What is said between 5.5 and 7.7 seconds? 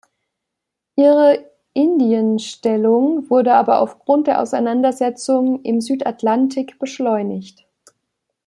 im Südatlantik beschleunigt.